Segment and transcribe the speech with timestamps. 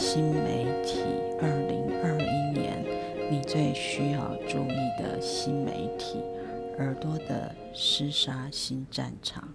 [0.00, 1.00] 新媒体
[1.42, 2.84] 二零二一年
[3.28, 6.22] 你最需要注意的新媒体
[6.78, 9.52] 耳朵的厮杀新战场。